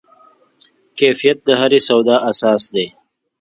کیفیت 0.97 1.37
د 1.47 1.49
هرې 1.61 1.79
سودا 1.87 2.15
اساس 2.31 2.63
دی. 2.73 2.87